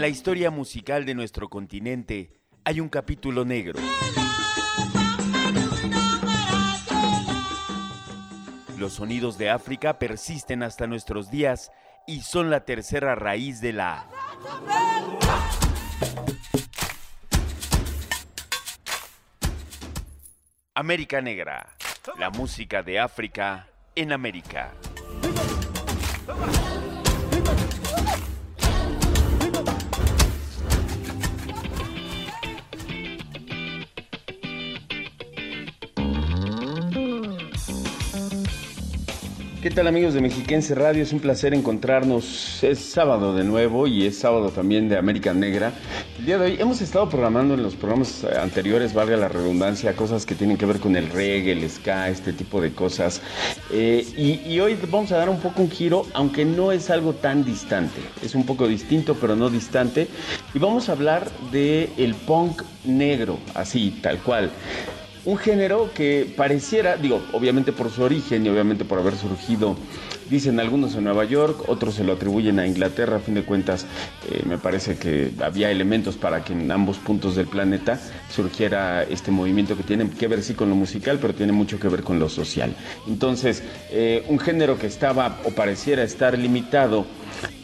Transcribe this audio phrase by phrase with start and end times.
[0.00, 2.32] En la historia musical de nuestro continente
[2.64, 3.78] hay un capítulo negro.
[8.78, 11.70] Los sonidos de África persisten hasta nuestros días
[12.06, 14.08] y son la tercera raíz de la
[20.72, 21.76] América Negra,
[22.18, 24.72] la música de África en América.
[39.62, 41.02] ¿Qué tal amigos de Mexiquense Radio?
[41.02, 42.64] Es un placer encontrarnos.
[42.64, 45.74] Es sábado de nuevo y es sábado también de América Negra.
[46.18, 50.24] El día de hoy hemos estado programando en los programas anteriores, valga la redundancia, cosas
[50.24, 53.20] que tienen que ver con el reggae, el ska, este tipo de cosas.
[53.70, 57.44] Eh, y, hoy vamos a dar un poco un giro, aunque no es algo tan
[57.44, 58.00] distante.
[58.22, 60.08] Es un poco distinto, pero no distante.
[60.54, 64.50] Y vamos a hablar de punk negro, así, tal cual
[65.24, 69.76] un género que pareciera, digo, obviamente por su origen y obviamente por haber surgido,
[70.30, 73.84] dicen algunos en Nueva York, otros se lo atribuyen a Inglaterra, a fin de cuentas
[74.30, 79.30] eh, me parece que había elementos para que en ambos puntos del planeta surgiera este
[79.30, 82.18] movimiento que tiene que ver sí con lo musical, pero tiene mucho que ver con
[82.18, 82.74] lo social.
[83.06, 87.06] Entonces, eh, un género que estaba o pareciera estar limitado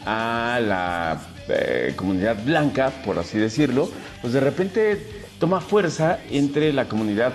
[0.05, 3.89] a la eh, comunidad blanca, por así decirlo,
[4.21, 7.33] pues de repente toma fuerza entre la comunidad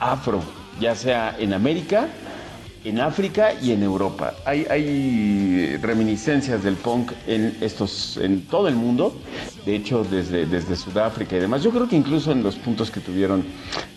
[0.00, 0.42] afro,
[0.80, 2.08] ya sea en América,
[2.86, 4.34] en África y en Europa.
[4.44, 9.16] Hay, reminiscencias del punk en estos, en todo el mundo,
[9.64, 11.64] de hecho desde, desde Sudáfrica y demás.
[11.64, 13.44] Yo creo que incluso en los puntos que tuvieron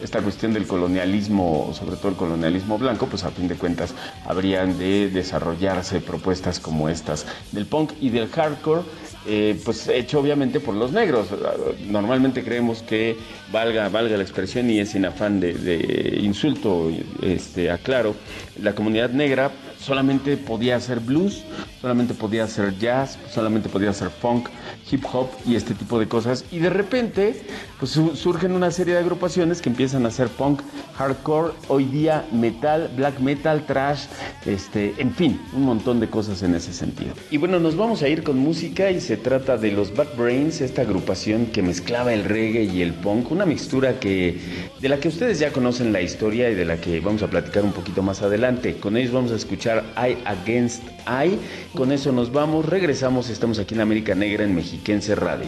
[0.02, 3.94] esta cuestión del colonialismo, sobre todo el colonialismo blanco, pues a fin de cuentas
[4.26, 8.82] habrían de desarrollarse propuestas como estas del punk y del hardcore
[9.28, 11.28] eh, pues hecho obviamente por los negros.
[11.88, 13.18] Normalmente creemos que
[13.52, 16.92] valga, valga la expresión y es sin afán de, insulto,
[17.22, 18.16] este, aclaro,
[18.62, 21.44] la comunidad negra solamente podía hacer blues,
[21.82, 24.50] solamente podía hacer jazz, solamente podía hacer funk,
[24.92, 26.46] hip hop y este tipo de cosas.
[26.52, 27.42] Y de repente,
[27.80, 30.62] pues surgen una serie de agrupaciones que empiezan a hacer punk,
[30.96, 34.06] hardcore, hoy día metal, black metal, trash,
[34.46, 37.14] este, en fin, un montón de cosas en ese sentido.
[37.32, 40.62] Y bueno, nos vamos a ir con música y se trata de los Bad Brains,
[40.62, 44.40] esta agrupación que mezclaba el reggae y el punk, una mixtura que
[44.80, 47.64] de la que ustedes ya conocen la historia y de la que vamos a platicar
[47.64, 48.76] un poquito más adelante.
[48.78, 51.38] Con ellos vamos a escuchar Eye Against Eye.
[51.76, 55.48] Con eso nos vamos, regresamos, estamos aquí en América Negra en Mexiquense Radio.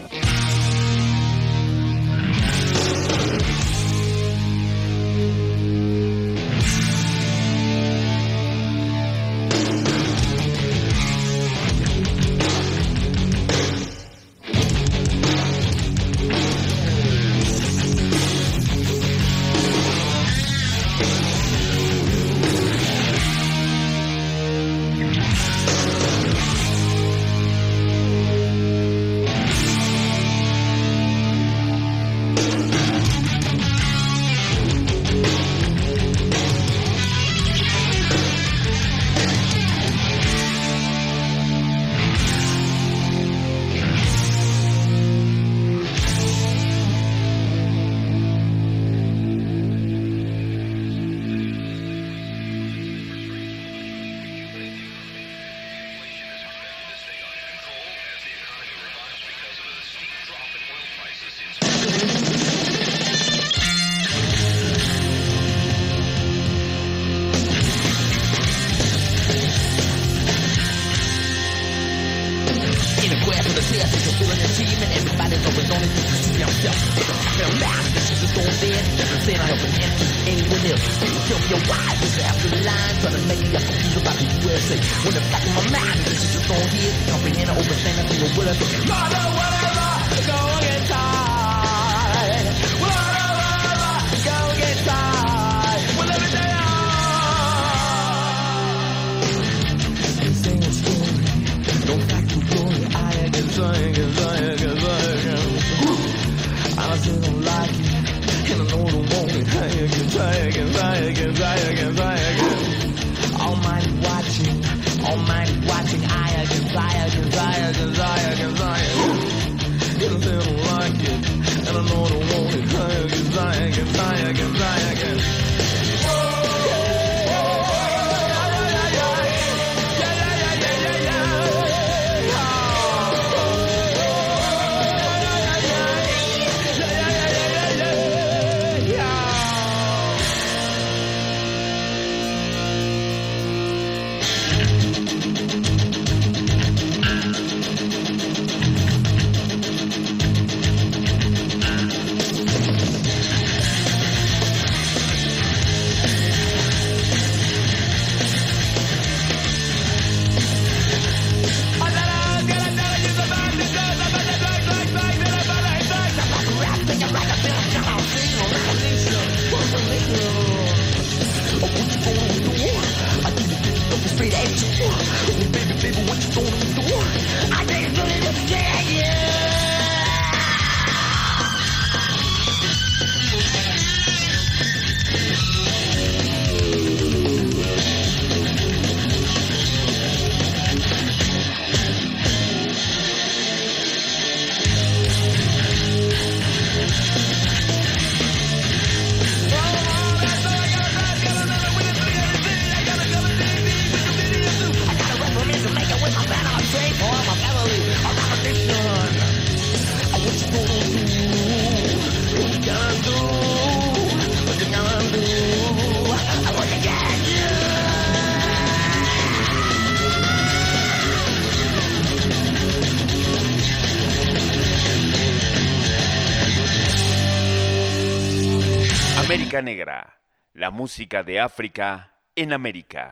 [230.72, 233.12] Música de África en América.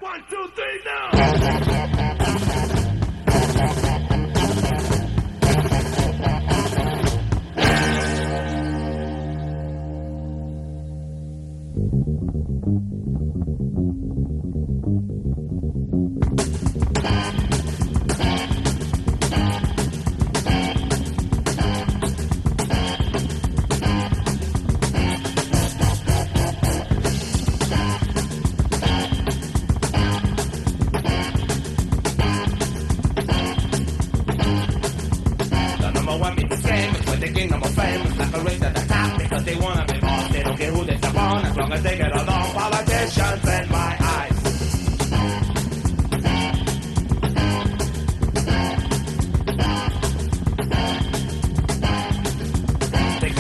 [43.09, 44.43] expressions and my eyes.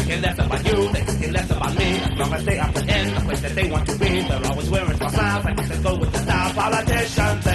[0.07, 1.99] They less about you, they less about me.
[1.99, 4.69] As long as they are in the place that they want to be, they're always
[4.69, 6.53] wearing smiles like this go with the style.
[6.53, 7.47] Politicians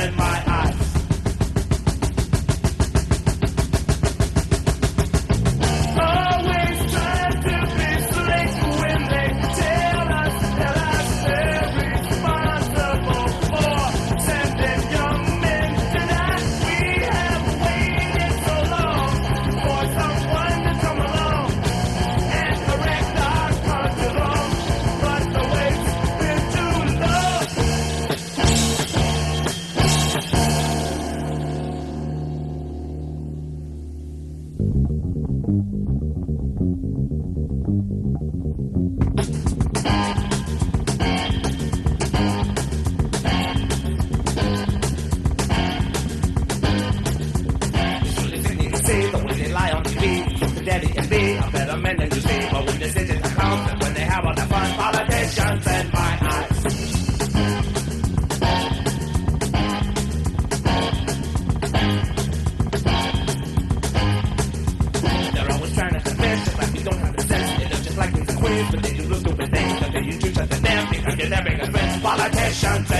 [72.55, 72.94] Shanta.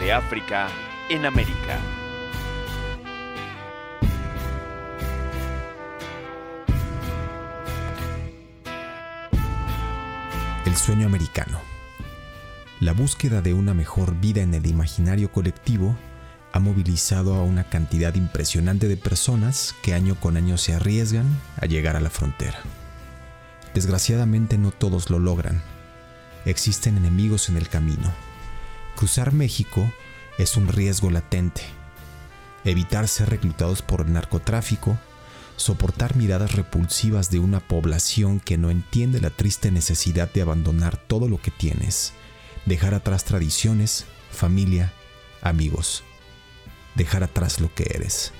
[0.00, 0.68] De África
[1.10, 1.78] en América.
[10.64, 11.60] El sueño americano.
[12.80, 15.94] La búsqueda de una mejor vida en el imaginario colectivo
[16.52, 21.26] ha movilizado a una cantidad impresionante de personas que año con año se arriesgan
[21.58, 22.58] a llegar a la frontera.
[23.74, 25.62] Desgraciadamente no todos lo logran.
[26.46, 28.29] Existen enemigos en el camino.
[29.00, 29.90] Cruzar México
[30.36, 31.62] es un riesgo latente.
[32.66, 34.98] Evitar ser reclutados por el narcotráfico,
[35.56, 41.30] soportar miradas repulsivas de una población que no entiende la triste necesidad de abandonar todo
[41.30, 42.12] lo que tienes,
[42.66, 44.92] dejar atrás tradiciones, familia,
[45.40, 46.04] amigos,
[46.94, 48.32] dejar atrás lo que eres.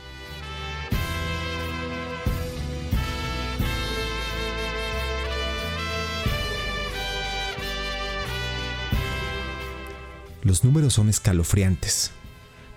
[10.51, 12.11] Los números son escalofriantes.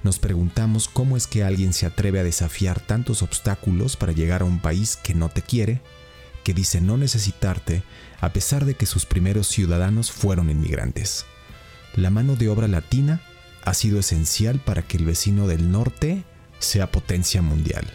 [0.04, 4.46] Nos preguntamos cómo es que alguien se atreve a desafiar tantos obstáculos para llegar a
[4.46, 5.82] un país que no te quiere,
[6.44, 7.82] que dice no necesitarte,
[8.22, 11.26] a pesar de que sus primeros ciudadanos fueron inmigrantes.
[11.96, 13.22] La mano de obra latina
[13.66, 16.26] ha sido esencial para que el vecino del norte
[16.60, 17.92] sea potencia mundial.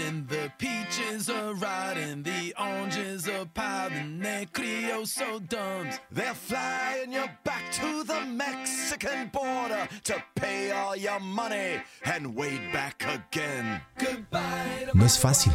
[0.00, 3.46] And the peaches are riding, the oranges are
[6.10, 7.12] They're flying
[7.44, 12.34] back to the Mexican border to pay all your money and
[12.72, 13.82] back again.
[14.94, 15.52] No es fácil,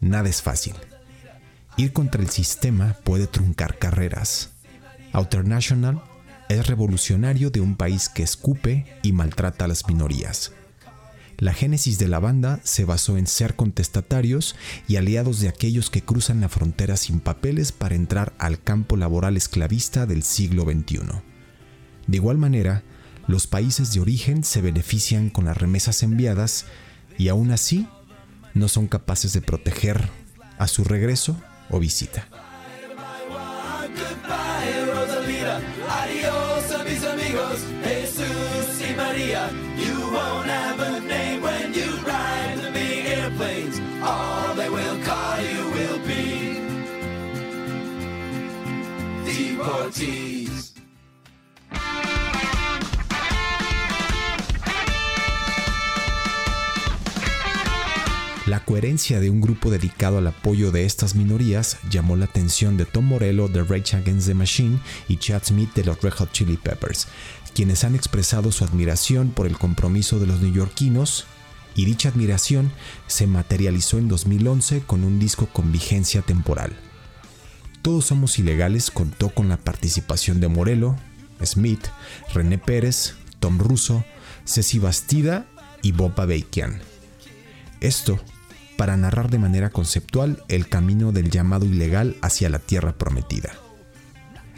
[0.00, 0.74] nada es fácil.
[1.76, 4.50] Ir contra el sistema puede truncar carreras.
[5.12, 6.02] Outer National
[6.48, 10.52] es revolucionario de un país que escupe y maltrata a las minorías.
[11.38, 14.56] La génesis de la banda se basó en ser contestatarios
[14.88, 19.36] y aliados de aquellos que cruzan la frontera sin papeles para entrar al campo laboral
[19.36, 20.98] esclavista del siglo XXI.
[22.08, 22.82] De igual manera,
[23.28, 26.66] los países de origen se benefician con las remesas enviadas
[27.18, 27.86] y aún así
[28.54, 30.08] no son capaces de proteger
[30.58, 31.40] a su regreso
[31.70, 32.26] o visita.
[38.96, 39.67] La
[58.68, 63.06] coherencia de un grupo dedicado al apoyo de estas minorías llamó la atención de Tom
[63.06, 67.08] Morello de Rage Against the Machine y Chad Smith de los Red Hot Chili Peppers,
[67.54, 71.24] quienes han expresado su admiración por el compromiso de los neoyorquinos
[71.76, 72.70] y dicha admiración
[73.06, 76.76] se materializó en 2011 con un disco con vigencia temporal.
[77.80, 80.94] Todos Somos Ilegales contó con la participación de Morello,
[81.42, 81.86] Smith,
[82.34, 84.04] René Pérez, Tom Russo,
[84.44, 85.46] Ceci Bastida
[85.80, 86.82] y Bob Babakian.
[87.80, 88.20] Esto
[88.78, 93.50] para narrar de manera conceptual el camino del llamado ilegal hacia la tierra prometida.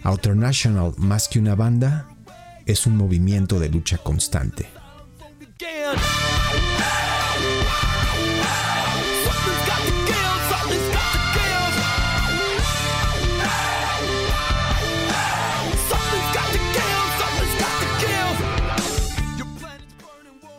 [0.02, 2.06] Outer National, más que una banda,
[2.66, 4.68] es un movimiento de lucha constante.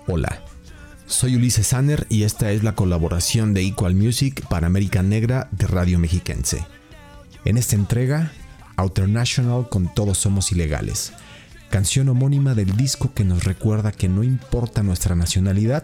[0.08, 0.42] Hola,
[1.12, 5.68] soy Ulises Sanner y esta es la colaboración de Equal Music para América Negra de
[5.68, 6.66] Radio Mexiquense.
[7.44, 8.32] En esta entrega,
[8.78, 11.12] Outer National con Todos Somos Ilegales,
[11.70, 15.84] canción homónima del disco que nos recuerda que no importa nuestra nacionalidad,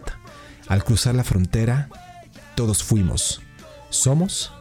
[0.66, 1.90] al cruzar la frontera,
[2.56, 3.42] todos fuimos,
[3.90, 4.52] somos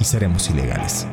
[0.00, 1.06] y seremos ilegales.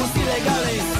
[0.00, 0.99] somos ilegais.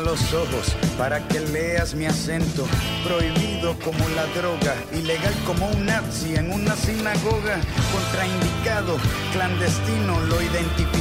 [0.00, 2.66] los ojos para que leas mi acento.
[3.04, 7.60] Prohibido como la droga, ilegal como un nazi en una sinagoga.
[7.92, 8.96] Contraindicado,
[9.32, 11.00] clandestino, lo identificable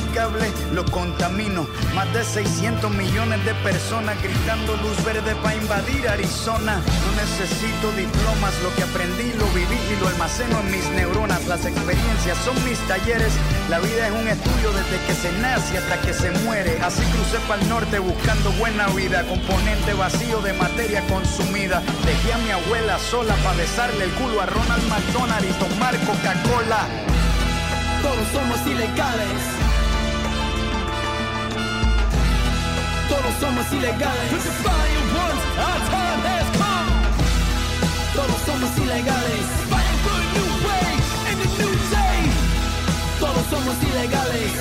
[0.74, 1.66] lo contamino.
[1.96, 6.76] Más de 600 millones de personas gritando luz verde para invadir Arizona.
[6.76, 11.48] No necesito diplomas, lo que aprendí lo viví y lo almaceno en mis neuronas.
[11.48, 13.32] Las experiencias son mis talleres.
[13.70, 16.80] La vida es un estudio desde que se nace hasta que se muere.
[16.82, 21.84] Así crucé para el norte buscando buena vida, componente vacío de materia consumida.
[22.04, 26.88] Dejé a mi abuela sola para besarle el culo a Ronald McDonald y tomar Coca-Cola.
[28.02, 29.42] Todos somos ilegales.
[33.08, 34.32] Todos somos ilegales.
[35.60, 36.90] our time has come.
[38.16, 39.69] Todos somos ilegales.
[43.70, 44.52] Somos ilegales.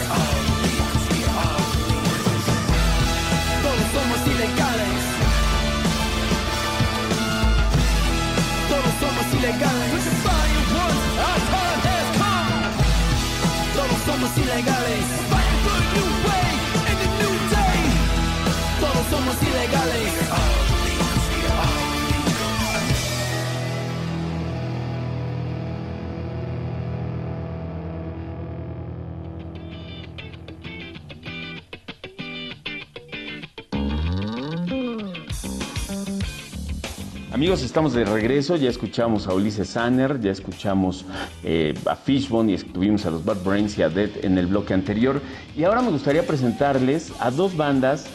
[3.63, 5.01] Todos somos ilegales.
[8.69, 10.05] Todos somos ilegales.
[13.75, 15.05] Todos somos ilegales.
[18.81, 20.48] Todos somos ilegales.
[37.39, 38.57] Amigos, estamos de regreso.
[38.57, 41.05] Ya escuchamos a Ulises Sanner, ya escuchamos
[41.45, 44.75] eh, a Fishbone y estuvimos a los Bad Brains y a Dead en el bloque
[44.75, 45.23] anterior.
[45.57, 48.07] Y ahora me gustaría presentarles a dos bandas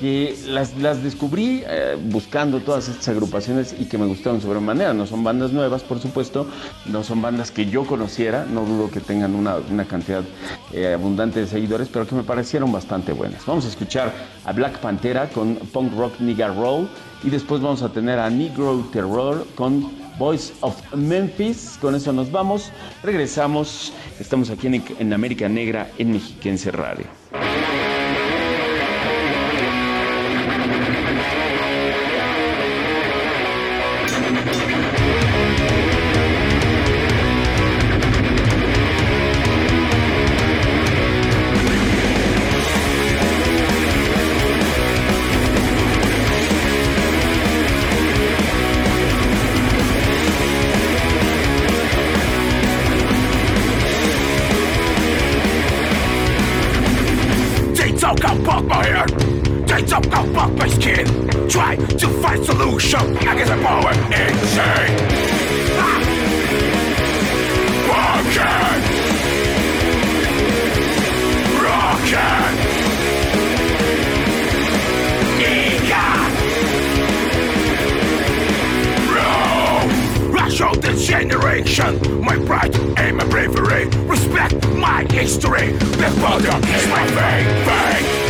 [0.00, 4.92] que las, descubrí eh, buscando todas estas agrupaciones y que me gustaron sobremanera.
[4.92, 6.48] No son bandas nuevas, por supuesto,
[6.86, 10.24] no son bandas que yo conociera, no dudo que tengan una, una cantidad
[10.72, 13.46] eh, abundante de seguidores, pero que me parecieron bastante buenas.
[13.46, 14.12] Vamos a escuchar
[14.44, 16.88] a Black Pantera con Punk Rock Nigga Roll
[17.24, 21.78] y después vamos a tener a Negro Terror con Voice of Memphis.
[21.80, 22.70] Con eso nos vamos.
[23.02, 23.92] Regresamos.
[24.18, 27.21] Estamos aquí en, América Negra en Mexiquense Radio.
[58.44, 59.06] poke my ear.
[59.66, 61.06] They don't go poke my skin.
[61.48, 64.96] Try to find solution I the power insane.
[67.88, 68.82] Rocket!
[71.62, 72.72] Rocket!
[80.52, 83.86] Show the generation, my pride and my bravery.
[84.06, 85.72] Respect my history.
[85.72, 88.21] This bottom is my fate.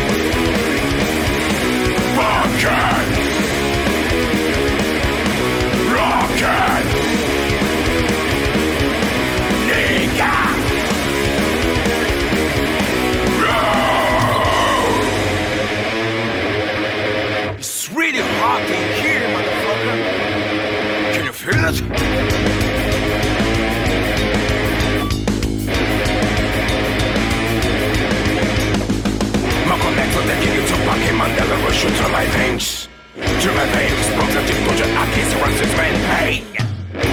[17.62, 19.96] It's really hot in here, motherfucker.
[21.14, 22.51] Can you feel it?
[31.22, 32.88] among the revolutions of my veins.
[33.14, 36.42] To my veins, protected Doja Aki's runs its main pain.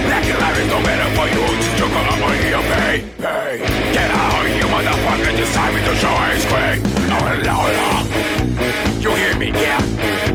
[0.06, 2.96] Black Larry, no matter what you want to call on your pay.
[3.18, 3.58] pay.
[3.94, 6.82] get out, you motherfucker, it's time to show ice cream.
[7.12, 7.90] Oh, la, la.
[9.00, 10.29] You hear me, yeah?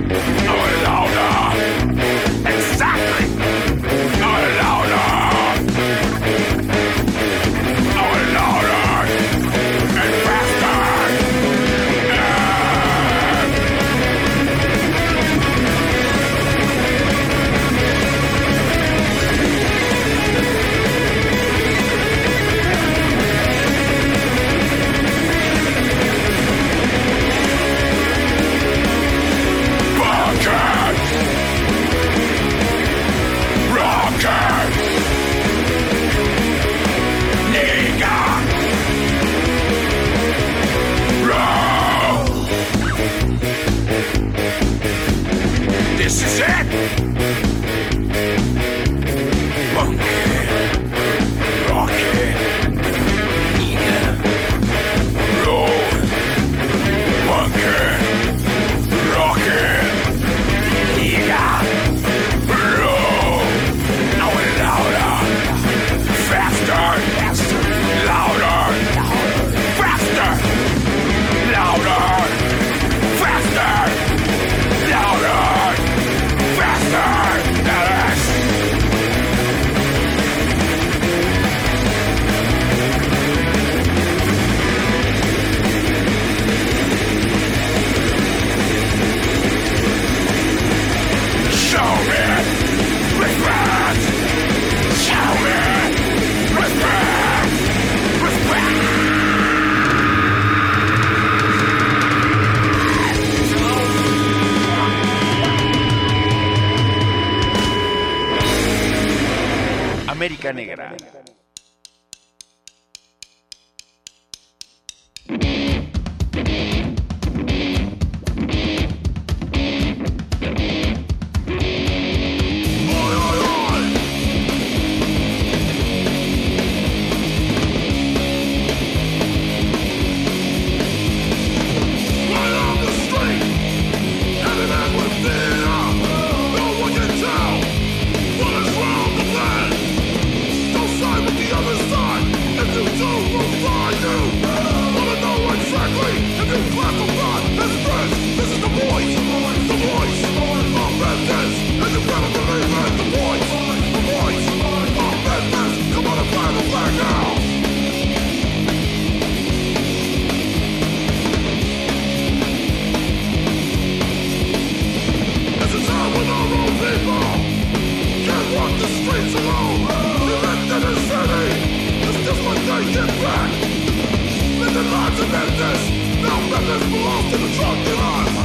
[177.58, 178.36] Fuck your arms,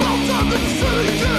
[0.00, 1.33] both up the city.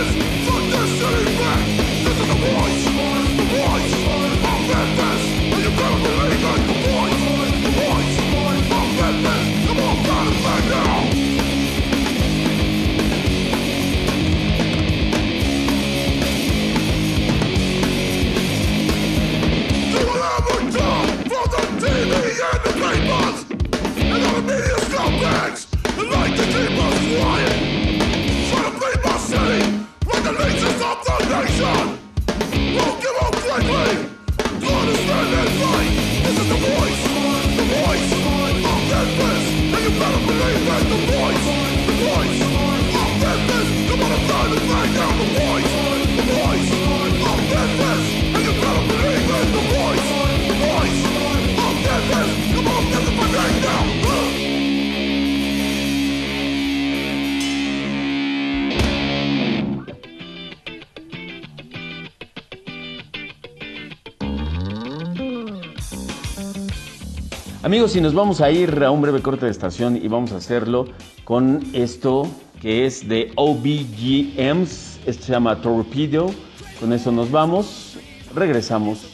[67.75, 70.38] Amigos, y nos vamos a ir a un breve corte de estación y vamos a
[70.38, 70.85] hacerlo
[71.25, 72.25] con esto
[72.61, 75.01] que es de OBGMs.
[75.05, 76.31] Esto se llama Torpedo.
[76.79, 77.97] Con eso nos vamos.
[78.33, 79.05] Regresamos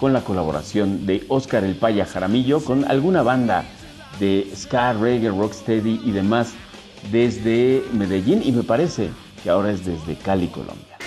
[0.00, 3.66] con la colaboración de Oscar El Paya Jaramillo con alguna banda
[4.18, 6.54] de ska, reggae, rocksteady y demás
[7.12, 9.10] desde Medellín y me parece
[9.42, 10.97] que ahora es desde Cali, Colombia.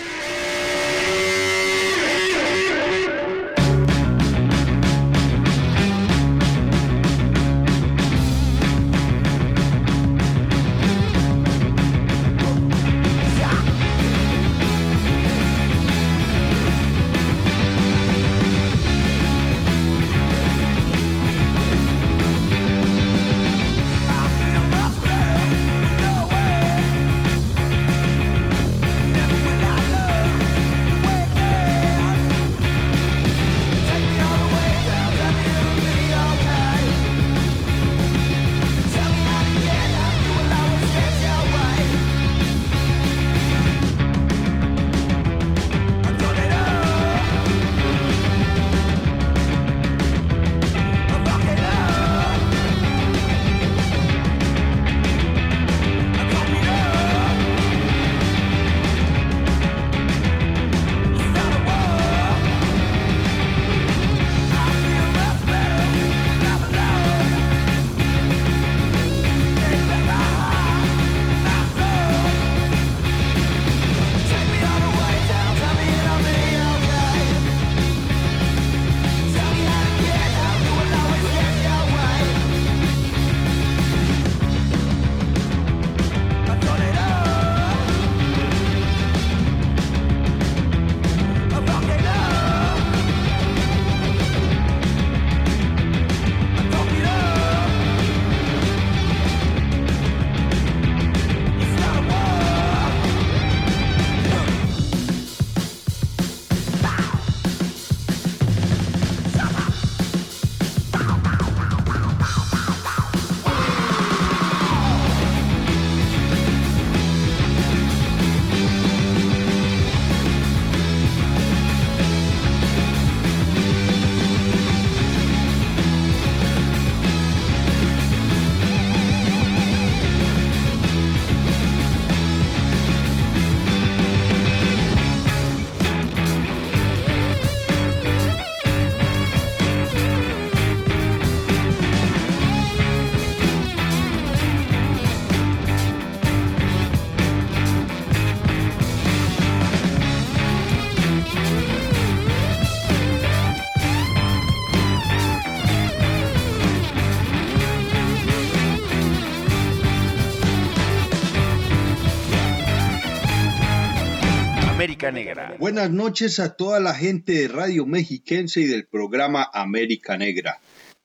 [165.08, 165.56] América Negra.
[165.60, 170.60] Buenas noches a toda la gente de Radio Mexiquense y del programa América Negra.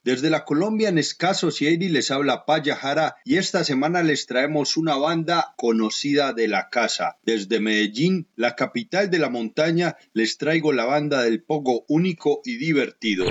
[0.05, 4.77] Desde la Colombia en Escaso Society les habla Paya Jara y esta semana les traemos
[4.77, 7.17] una banda conocida de la casa.
[7.25, 12.57] Desde Medellín, la capital de la montaña, les traigo la banda del pogo único y
[12.57, 13.27] divertido.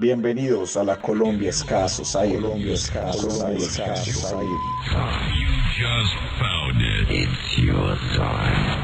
[0.00, 2.36] Bienvenidos a la Colombia Ska Society.
[2.36, 4.46] Colombia Ska Society.
[4.46, 7.10] You just found it.
[7.10, 8.79] It's your time.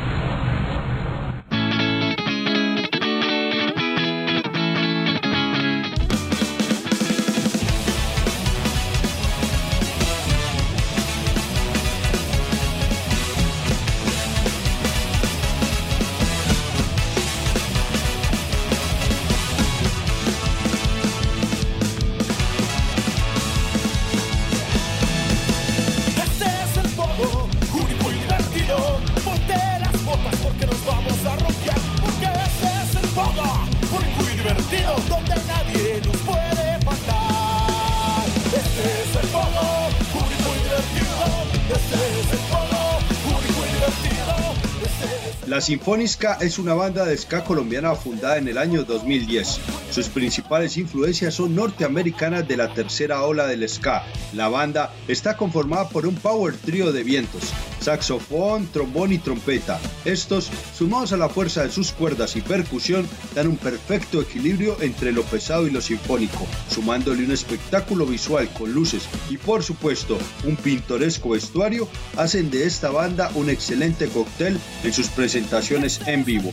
[45.66, 49.58] Sinfónica es una banda de ska colombiana fundada en el año 2010.
[49.90, 54.04] Sus principales influencias son norteamericanas de la tercera ola del ska.
[54.32, 59.78] La banda está conformada por un power trío de vientos, saxofón, trombón y trompeta.
[60.04, 65.12] Estos, sumados a la fuerza de sus cuerdas y percusión, dan un perfecto equilibrio entre
[65.12, 70.56] lo pesado y lo sinfónico, sumándole un espectáculo visual con luces y por supuesto un
[70.56, 76.52] pintoresco vestuario, hacen de esta banda un excelente cóctel en sus presentaciones en vivo.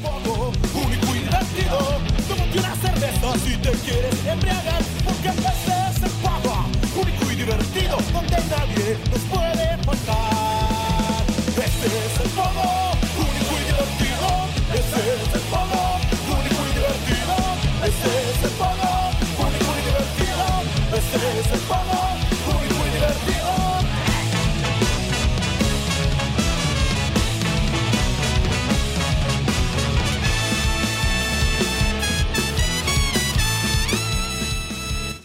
[8.13, 10.32] Donde nadie nos puede.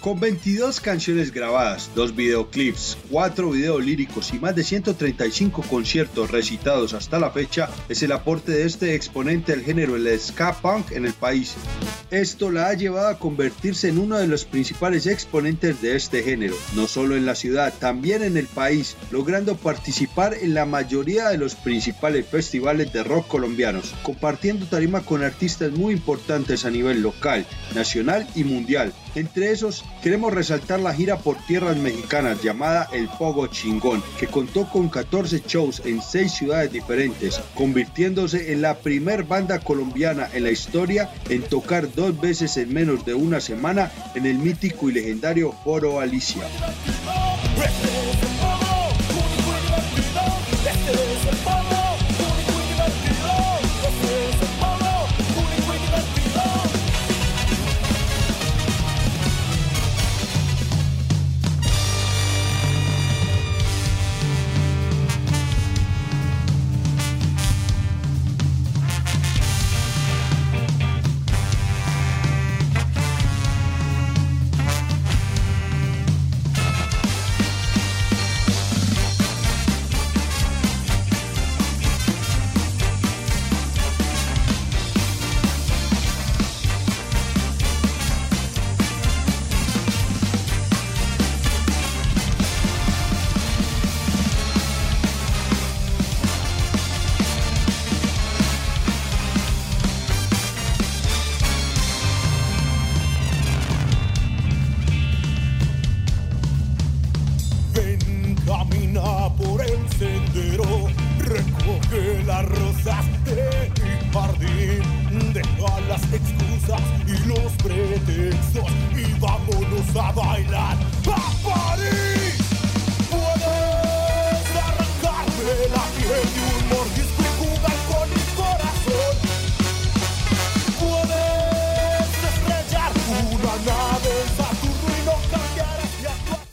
[0.08, 6.94] Con 22 canciones grabadas, dos videoclips, cuatro videos líricos y más de 135 conciertos recitados
[6.94, 11.04] hasta la fecha, es el aporte de este exponente del género, el ska punk, en
[11.04, 11.56] el país.
[12.10, 16.56] Esto la ha llevado a convertirse en uno de los principales exponentes de este género,
[16.74, 21.36] no solo en la ciudad, también en el país, logrando participar en la mayoría de
[21.36, 27.44] los principales festivales de rock colombianos, compartiendo tarima con artistas muy importantes a nivel local,
[27.74, 28.94] nacional y mundial.
[29.14, 34.68] Entre esos, queremos resaltar la gira por tierras mexicanas llamada El Pogo Chingón, que contó
[34.68, 40.50] con 14 shows en 6 ciudades diferentes, convirtiéndose en la primer banda colombiana en la
[40.50, 45.52] historia en tocar dos veces en menos de una semana en el mítico y legendario
[45.64, 46.44] Foro Alicia.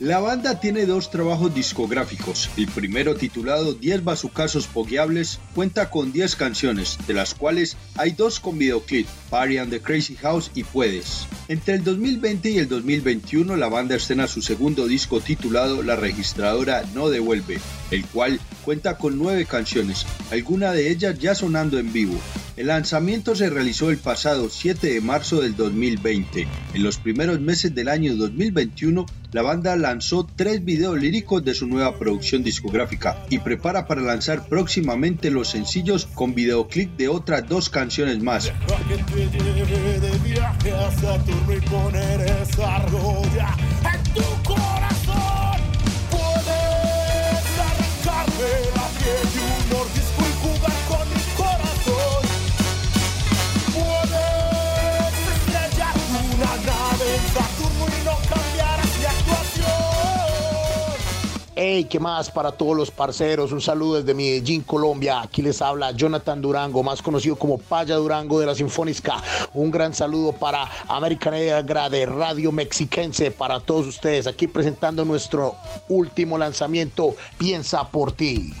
[0.06, 2.48] La banda tiene dos trabajos discográficos.
[2.56, 8.38] El primero titulado 10 bazucazos pogueables cuenta con 10 canciones, de las cuales hay dos
[8.38, 11.26] con videoclip, Party and the Crazy House y Puedes.
[11.48, 16.84] Entre el 2020 y el 2021 la banda estrena su segundo disco titulado La registradora
[16.94, 17.58] no devuelve,
[17.90, 22.18] el cual cuenta con 9 canciones, algunas de ellas ya sonando en vivo.
[22.56, 26.48] El lanzamiento se realizó el pasado 7 de marzo del 2020.
[26.74, 31.68] En los primeros meses del año 2021, la banda lanzó tres videos líricos de su
[31.68, 37.70] nueva producción discográfica y prepara para lanzar próximamente los sencillos con videoclip de otras dos
[37.70, 38.50] canciones más.
[61.58, 63.50] Hey, ¿qué más para todos los parceros?
[63.50, 65.22] Un saludo desde Medellín, Colombia.
[65.22, 69.22] Aquí les habla Jonathan Durango, más conocido como Paya Durango de la Sinfónica.
[69.54, 74.26] Un gran saludo para América Negra de Radio Mexiquense, para todos ustedes.
[74.26, 75.54] Aquí presentando nuestro
[75.88, 78.52] último lanzamiento, Piensa por ti.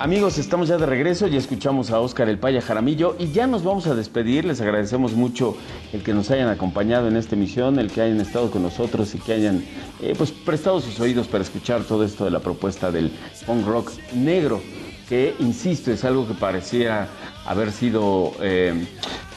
[0.00, 3.62] Amigos, estamos ya de regreso, ya escuchamos a Óscar El Paya Jaramillo y ya nos
[3.62, 4.46] vamos a despedir.
[4.46, 5.58] Les agradecemos mucho
[5.92, 9.18] el que nos hayan acompañado en esta emisión, el que hayan estado con nosotros y
[9.18, 9.62] que hayan
[10.00, 13.12] eh, pues, prestado sus oídos para escuchar todo esto de la propuesta del
[13.44, 14.62] punk rock negro,
[15.06, 17.06] que, insisto, es algo que parecía
[17.50, 18.86] haber sido eh,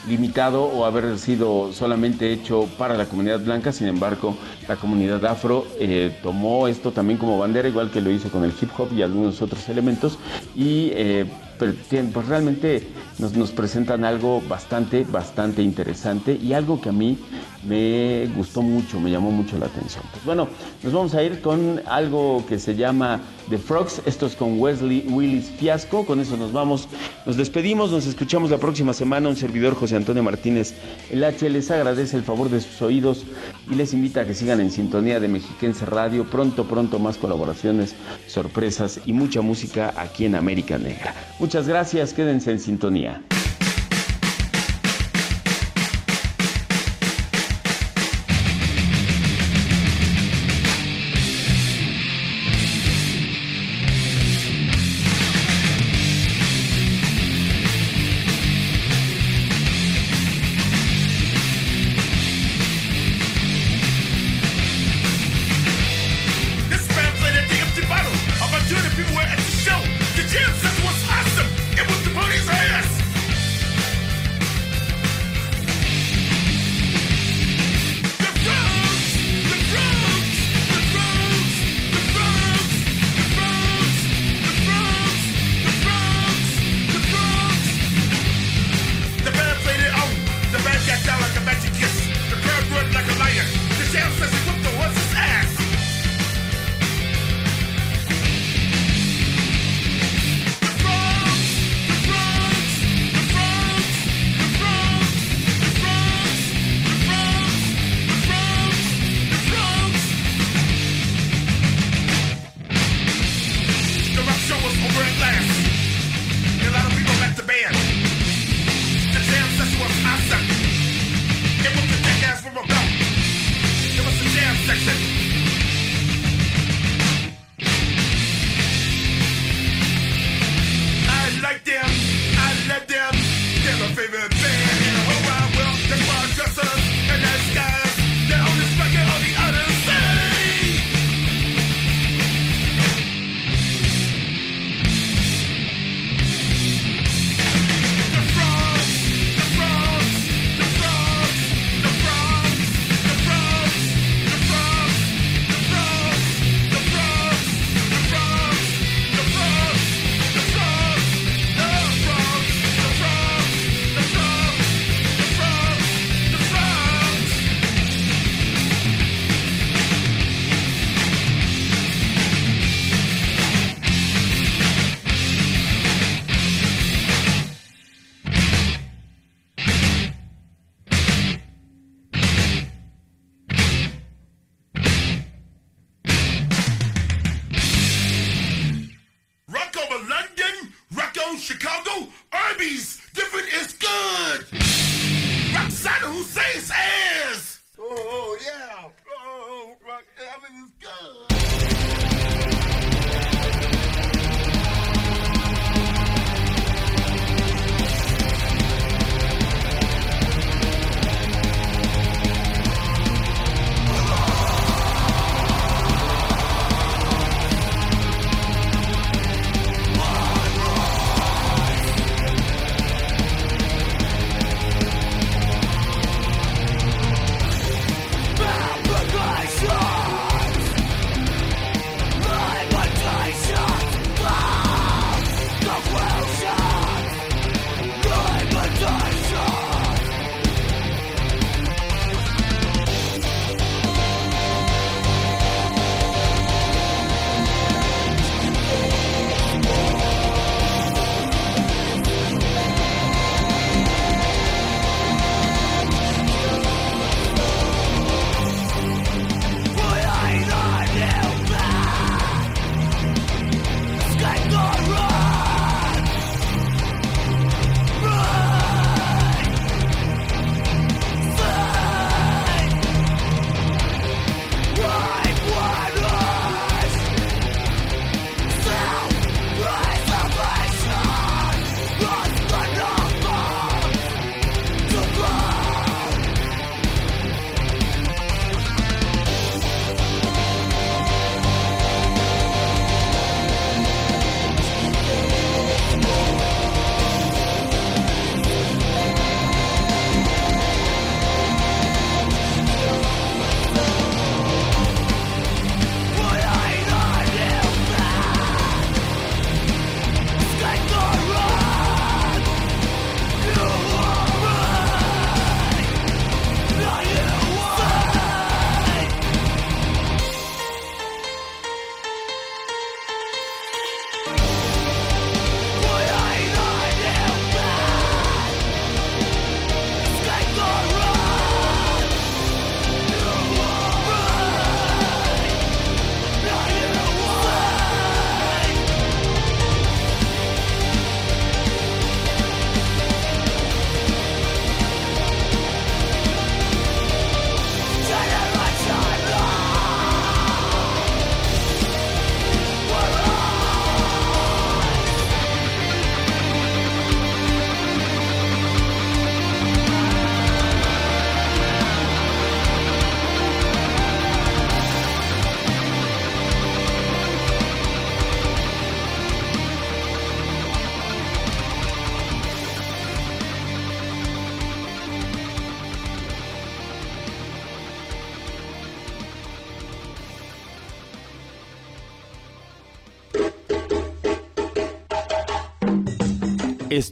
[0.06, 3.72] limitado o haber sido solamente hecho para la comunidad blanca.
[3.72, 4.36] Sin embargo,
[4.68, 8.52] la comunidad afro eh, tomó esto también como bandera, igual que lo hizo con el
[8.52, 10.20] hip hop y algunos otros elementos.
[10.54, 11.26] Y eh,
[11.58, 12.86] pues realmente
[13.18, 17.18] nos, nos, presentan algo bastante, bastante interesante y algo que a mí
[17.66, 20.04] me gustó mucho, me llamó mucho la atención.
[20.12, 20.48] Pues bueno,
[20.82, 24.02] nos vamos a ir con algo que se llama The Frogs.
[24.06, 26.04] Esto es con Wesley Willis Fiasco.
[26.04, 26.88] Con eso nos vamos.
[27.26, 29.28] Nos despedimos, nos escuchamos la próxima semana.
[29.28, 30.74] Un servidor José Antonio Martínez
[31.10, 33.24] El H les agradece el favor de sus oídos
[33.70, 36.24] y les invita a que sigan en sintonía de Mexiquense Radio.
[36.24, 37.94] Pronto, pronto más colaboraciones,
[38.26, 41.14] sorpresas y mucha música aquí en América Negra.
[41.38, 43.22] Muchas gracias, quédense en sintonía.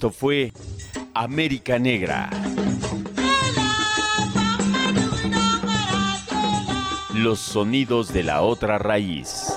[0.02, 0.52] Esto fue
[1.14, 2.28] América Negra.
[7.14, 9.51] Los sonidos de la otra raíz.